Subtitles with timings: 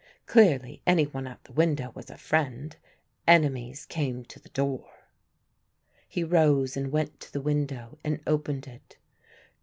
[0.25, 2.75] Clearly any one at the window was a friend;
[3.27, 4.89] enemies came to the door.
[6.07, 8.97] He rose and went to the window and opened it.